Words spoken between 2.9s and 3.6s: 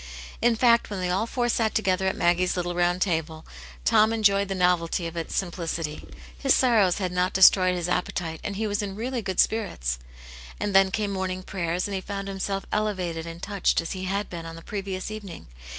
table,